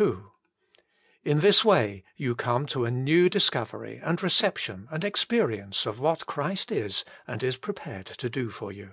II 0.00 0.18
In 1.24 1.40
this 1.40 1.64
way 1.64 2.04
you 2.14 2.36
come 2.36 2.64
to 2.66 2.84
a 2.84 2.92
new 2.92 3.28
discovery, 3.28 3.96
and 4.00 4.22
reception, 4.22 4.86
and 4.92 5.02
experience 5.02 5.84
of 5.84 5.98
what 5.98 6.26
Christ 6.26 6.70
is 6.70 7.04
and 7.26 7.42
is 7.42 7.56
prepared 7.56 8.06
to 8.06 8.30
do 8.30 8.50
for 8.50 8.70
you. 8.70 8.92